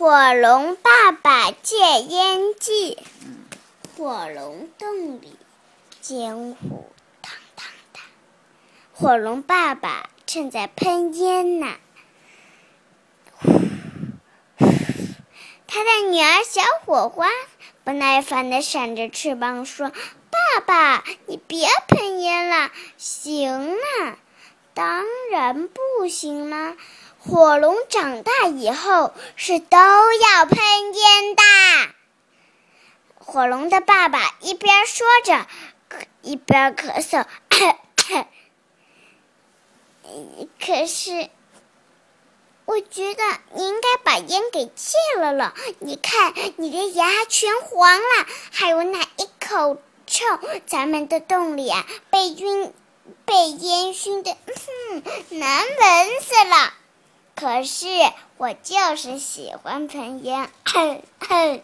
[0.00, 1.76] 火龙爸爸戒
[2.08, 2.96] 烟记。
[3.98, 5.36] 火龙洞里，
[6.08, 6.54] 烟雾
[7.20, 8.00] 腾腾的。
[8.94, 11.74] 火龙爸爸正在喷烟呢。
[15.66, 17.28] 他的女儿小火花
[17.84, 19.92] 不耐烦地扇着翅膀说
[20.32, 24.16] ：“爸爸，你别喷烟了，行吗。”
[24.72, 26.74] 当然不行了。
[27.22, 30.58] 火龙长大以后是都要喷
[30.94, 31.42] 烟的。
[33.18, 35.46] 火龙的爸爸一边说着，
[36.22, 37.26] 一边咳嗽。
[40.58, 41.28] 可是，
[42.64, 43.22] 我觉得
[43.54, 45.54] 你应该把烟给戒了了。
[45.78, 50.24] 你看，你的牙全黄了，还有那一口臭，
[50.66, 52.72] 咱们的洞里啊，被熏、
[53.26, 55.02] 被烟熏的，哼，
[55.38, 56.74] 难闻死了。
[57.40, 57.88] 可是
[58.36, 60.50] 我就是喜欢喷烟，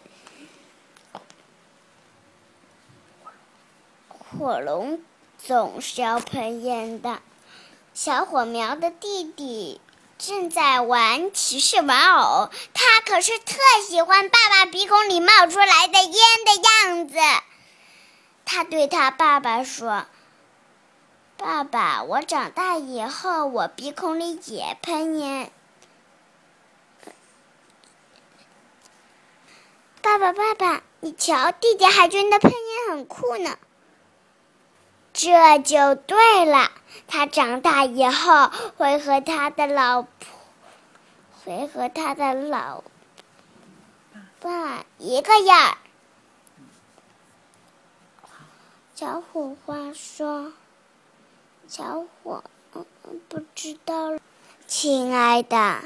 [4.09, 4.99] 火龙
[5.37, 7.19] 总是要喷烟的。
[7.93, 9.79] 小火苗的弟弟
[10.17, 13.55] 正在玩骑士玩偶，他可是特
[13.87, 16.55] 喜欢爸爸鼻孔里冒出来的烟的
[16.87, 17.19] 样子。
[18.45, 20.07] 他对他爸爸说
[21.37, 25.51] ：“爸爸，我长大以后，我鼻孔里也喷烟。”
[30.07, 33.57] 爸爸，爸爸，你瞧，弟弟还觉得配音很酷呢。
[35.11, 36.71] 这就对了，
[37.07, 40.09] 他长大以后会和他的老婆，
[41.43, 42.85] 会和他的老
[44.39, 45.77] 爸一个样。
[48.95, 50.53] 小火花说
[51.67, 52.85] ：“小火，嗯，
[53.27, 54.17] 不知道，
[54.67, 55.81] 亲爱的。”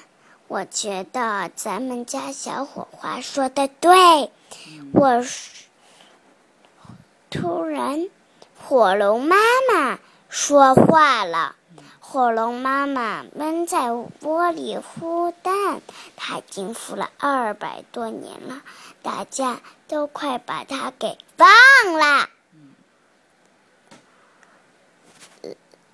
[0.51, 4.33] 我觉得咱们家小火花说的对，
[4.93, 5.23] 我
[7.29, 8.09] 突然
[8.59, 9.37] 火龙妈
[9.71, 11.55] 妈说话了。
[12.01, 15.79] 火龙妈妈闷在窝里孵蛋，
[16.17, 18.61] 它已经孵了二百多年了，
[19.01, 21.47] 大家都快把它给忘
[21.97, 22.27] 了。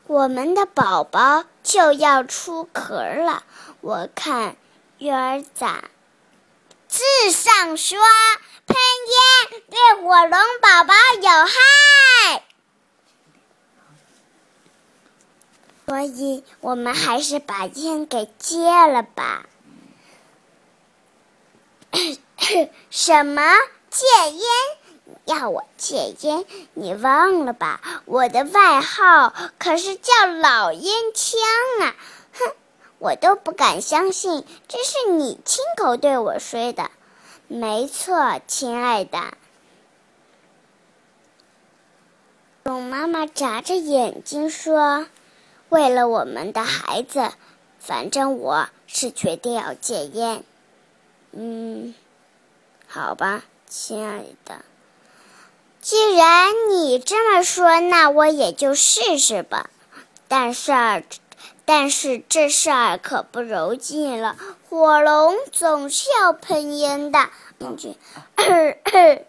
[0.07, 3.43] 我们的宝宝就要出壳了。
[3.87, 4.57] 我看
[4.97, 5.85] 鱼儿咋
[6.89, 7.97] 字上说
[8.65, 8.75] 喷
[9.07, 12.43] 烟对火龙宝宝有害，
[15.85, 19.45] 所以我们还是把烟给戒了吧。
[22.91, 23.41] 什么
[23.89, 24.43] 戒烟？
[25.23, 26.43] 要我戒烟？
[26.73, 27.79] 你忘了吧？
[28.03, 31.39] 我的外号可是叫老烟枪
[31.87, 31.95] 啊！
[32.99, 36.89] 我都不敢相信，这是你亲口对我说的。
[37.47, 39.19] 没错，亲爱的。
[42.63, 45.07] 龙妈妈眨着眼睛说
[45.69, 47.31] ：“为了我们的孩子，
[47.79, 50.43] 反正我是决定要戒烟。”
[51.31, 51.93] 嗯，
[52.87, 54.65] 好吧，亲爱的。
[55.79, 59.69] 既然你这么说，那我也就试试吧。
[60.27, 60.73] 但是。
[61.69, 64.37] 但是这事儿可不容易了，
[64.69, 67.27] 火龙总是要喷烟的。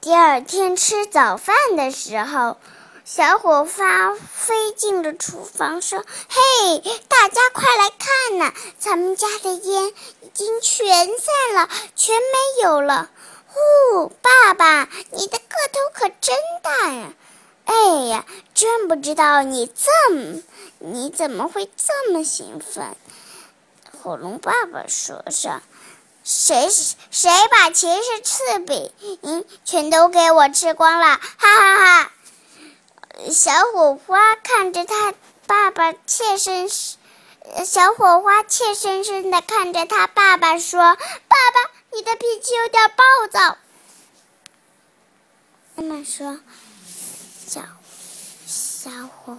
[0.00, 2.56] 第二天吃早饭的时候，
[3.04, 9.88] 小火花飞进了厨房，说：“嘿，大家快来看呐，咱们家的烟
[10.22, 13.10] 已经全散了，全没有了。”
[13.52, 17.12] 呼，爸爸，你的个头可真大呀！
[17.66, 17.74] 哎
[18.06, 18.24] 呀，
[18.54, 20.42] 真不知道你这么，
[20.78, 22.96] 你怎么会这么兴奋？
[24.02, 25.62] 火龙爸爸说着
[26.22, 26.68] ：“谁
[27.10, 28.92] 谁把骑士刺笔，
[29.22, 32.12] 嗯，全都给我吃光了！”哈哈哈！
[33.32, 35.14] 小火花看着他
[35.46, 36.98] 爸爸，怯生生，
[37.64, 43.56] 小火花怯生生的看着他爸爸说：“爸爸，你的脾气有点暴躁。”
[45.76, 46.38] 妈妈说。
[47.46, 47.62] 小
[48.44, 49.38] 小火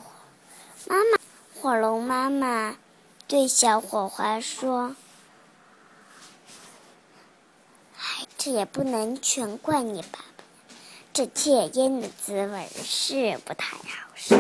[0.88, 1.17] 妈妈，
[1.68, 2.78] 火龙妈妈
[3.28, 4.96] 对小火花说
[8.38, 10.46] ：“这也不能全怪你爸爸，
[11.12, 13.84] 这戒烟的滋味是不太好
[14.16, 14.38] 受。”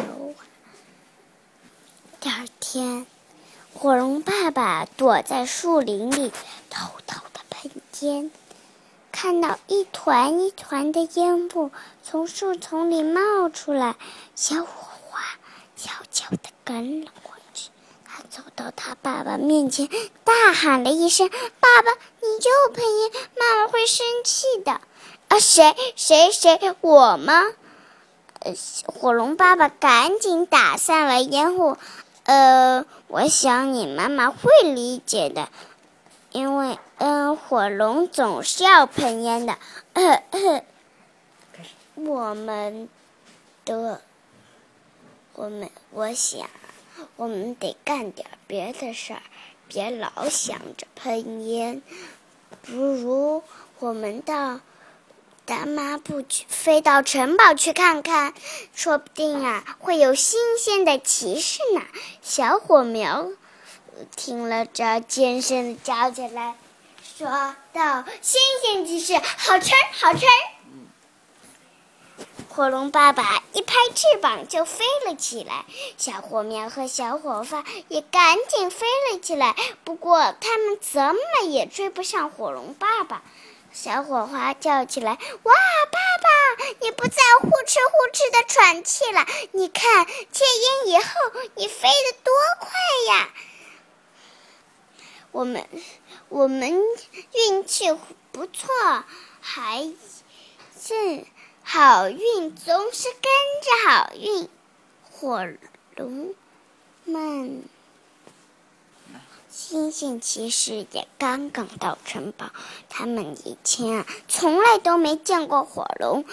[2.21, 3.05] 第二天，
[3.73, 6.31] 火龙爸爸躲在树林里
[6.69, 7.69] 偷偷的喷
[7.99, 8.31] 烟。
[9.11, 11.71] 看到一团一团的烟雾
[12.03, 13.97] 从树丛里冒出来，
[14.33, 14.86] 小火
[15.77, 17.69] 悄悄地跟了过去。
[18.05, 19.87] 他走到他爸爸面前，
[20.23, 21.29] 大喊了一声
[21.61, 24.81] ：“爸爸，你又喷烟，妈妈会生气的。”
[25.29, 27.43] 啊，谁谁谁，我吗？
[28.39, 28.53] 呃，
[28.85, 31.77] 火龙爸爸赶紧打散了烟雾。
[32.23, 35.49] 呃，我想你妈妈会理解的，
[36.31, 39.57] 因为嗯，火龙总是要喷烟的。
[41.95, 42.87] 我们
[43.65, 44.01] 的，
[45.37, 46.49] 我们，我想，
[47.15, 49.21] 我们得干点别的事儿，
[49.67, 51.83] 别老想着喷烟。
[52.63, 53.43] 不如
[53.77, 54.59] 我们到。
[55.45, 58.33] 大妈不去，飞到城堡去看看，
[58.73, 61.81] 说不定啊会有新鲜的骑士呢。
[62.21, 63.29] 小火苗
[64.17, 66.55] 听了这，尖声的叫起来，
[67.17, 70.25] 说道：“新鲜骑士，好吃，好吃！”
[72.57, 75.65] 火龙爸爸一拍翅膀就飞了起来，
[75.95, 79.55] 小火苗和小火花也赶紧飞了起来。
[79.83, 83.21] 不过他们怎么也追不上火龙爸爸。
[83.71, 85.53] 小火花叫起来：“哇，
[85.91, 89.23] 爸爸，你不再呼哧呼哧的喘气了！
[89.51, 91.13] 你看，戒烟以后，
[91.53, 92.69] 你飞得多快
[93.13, 93.29] 呀！
[95.31, 95.69] 我们，
[96.29, 96.73] 我们
[97.33, 97.95] 运气
[98.31, 98.67] 不错，
[99.41, 99.87] 还
[100.81, 101.23] 是
[101.69, 103.21] 好运总是跟
[103.61, 104.47] 着好运。
[105.11, 105.45] 火
[105.97, 106.33] 龙
[107.03, 107.61] 们。”
[109.51, 112.51] 新鲜骑士也刚刚到城堡，
[112.87, 116.23] 他们以前啊从来都没见过火龙，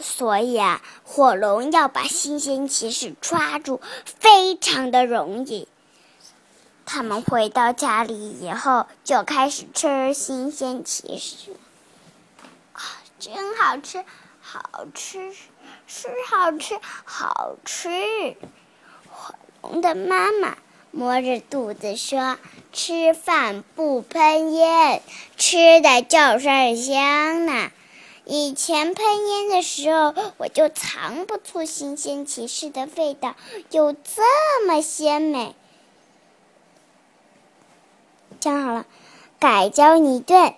[0.00, 5.66] 所以啊火龙要把新鲜骑士抓住非常的容易。
[6.86, 11.56] 他们回到家里以后就开始吃新鲜骑士，
[12.74, 14.04] 啊，真好吃，
[14.54, 15.32] 好吃，
[15.88, 18.36] 是好吃，好吃。
[19.10, 20.56] 火龙的妈妈。
[20.96, 22.38] 摸着肚子说
[22.72, 25.02] ：“吃饭不喷烟，
[25.36, 27.72] 吃的就是香呢。
[28.24, 33.34] 以前喷烟的时候，我就藏不住新鲜骑士的味道，
[33.72, 34.22] 有这
[34.68, 35.56] 么鲜美。
[38.40, 38.86] 想好了，
[39.40, 40.54] 改教你一顿，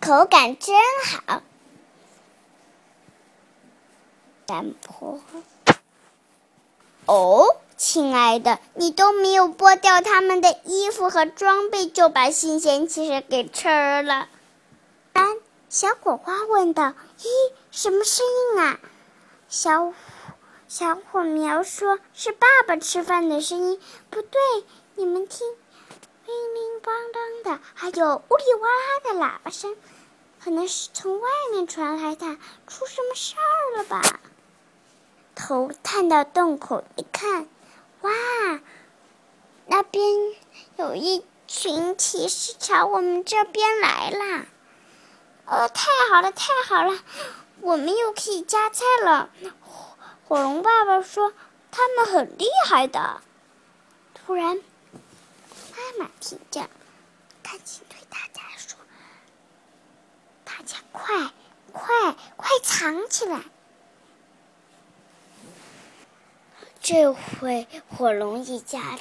[0.00, 0.74] 口感真
[1.04, 1.42] 好。”
[4.48, 5.20] 山坡。
[7.04, 7.56] 哦。
[7.76, 13.68] 亲爱的，你都没有剥掉他们的衣服和装备，就把新鲜骑士给吃
[14.02, 14.28] 了。
[15.14, 15.36] 三
[15.68, 17.28] 小火花问道：“咦，
[17.70, 18.80] 什么声音啊？”
[19.48, 19.92] 小
[20.66, 23.80] 小火苗说：“是爸爸吃饭的声音。”
[24.10, 24.40] 不对，
[24.96, 25.46] 你们听，
[26.26, 29.76] 叮叮当当的，还有呜里哇啦的喇叭声，
[30.42, 32.26] 可能是从外面传来的。
[32.66, 34.18] 出什么事儿了吧？
[35.38, 37.46] 头探到洞口一看。
[38.00, 38.10] 哇，
[39.66, 40.04] 那边
[40.76, 44.46] 有一群骑士朝我们这边来啦！
[45.46, 46.98] 哦，太好了，太好了，
[47.60, 49.30] 我们又可以加菜了。
[50.26, 51.32] 火龙爸爸说
[51.70, 53.22] 他们很厉害的。
[54.14, 56.68] 突然，妈妈听见，
[57.44, 58.76] 赶紧对大家说
[60.44, 61.32] ：“大家快
[61.72, 63.40] 快快藏起来！”
[66.90, 68.98] 这回火龙一家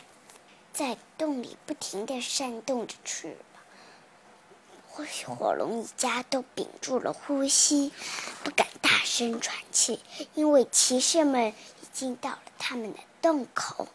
[0.74, 3.38] 在洞里不停的扇动着翅
[4.94, 7.94] 膀，火龙一家都屏住了呼吸，
[8.44, 10.02] 不敢大声喘气，
[10.33, 13.88] 因为骑士们已经到了他们的洞口。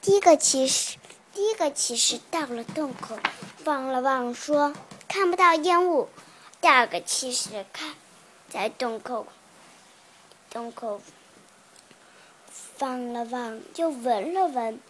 [0.00, 0.96] 第一个骑士，
[1.34, 3.18] 第一个骑士到了洞口，
[3.64, 4.72] 望了望，说
[5.08, 6.08] ：“看不到烟雾。”
[6.62, 7.96] 第二个骑士看，
[8.48, 9.26] 在洞口，
[10.50, 11.00] 洞口。
[12.80, 14.80] 望了望，又闻了闻，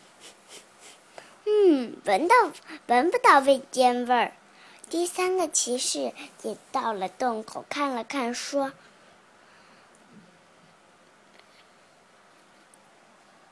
[1.44, 2.34] 嗯，闻到
[2.86, 4.32] 闻不到味烟味儿。
[4.88, 8.72] 第三个骑士也到了洞口，看了看，说：“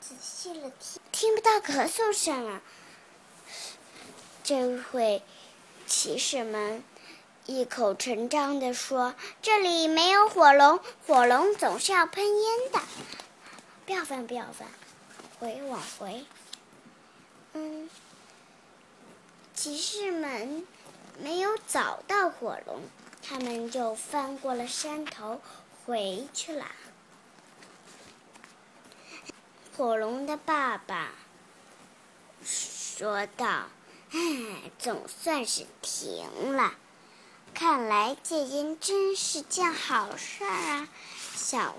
[0.01, 2.61] 仔细了听，听不到咳嗽声啊。”
[4.43, 5.21] 这回，
[5.85, 6.83] 骑士们
[7.45, 12.79] 异口成章地说：“这里没有火龙，火龙总是要喷烟的。”
[13.89, 14.67] 不要翻，不要翻，
[15.39, 16.23] 回往回。
[17.53, 17.89] 嗯，
[19.55, 20.67] 骑士们
[21.17, 22.83] 没有找到火龙，
[23.23, 25.41] 他们就翻过了山头
[25.83, 26.67] 回去了。
[29.75, 31.09] 火龙的爸爸
[32.45, 33.69] 说道
[34.13, 36.75] ：“唉，总算是停了，
[37.55, 40.87] 看来戒烟真是件好事儿啊，
[41.33, 41.73] 小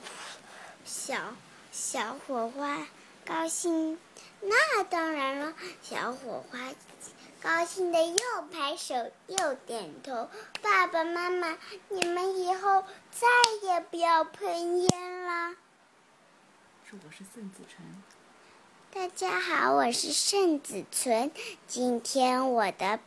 [0.84, 1.36] 小。”
[1.72, 2.86] 小火花
[3.24, 3.96] 高兴
[4.40, 6.58] 那当然了，小火花
[7.40, 8.18] 高兴的又
[8.52, 8.94] 拍手
[9.28, 10.28] 又点头。
[10.60, 11.56] 爸爸妈妈，
[11.88, 13.28] 你们以后再
[13.62, 15.54] 也不要喷烟啦！
[16.88, 18.02] 说我是盛子纯。
[18.92, 21.30] 大家好，我是盛子纯。
[21.68, 22.98] 今天我的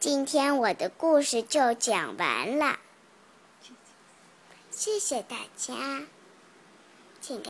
[0.00, 2.80] 今天我的故事就讲完了，
[4.72, 6.02] 谢谢大家，
[7.20, 7.42] 请。